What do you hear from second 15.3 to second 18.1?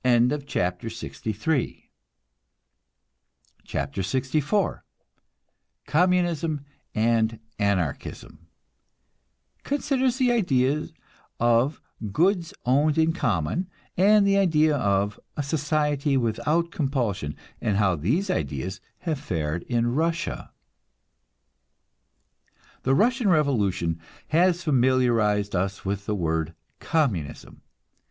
a society without compulsion, and how